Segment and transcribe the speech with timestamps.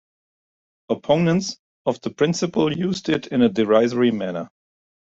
[0.89, 4.49] Opponents of the principle used it in a derisory manner.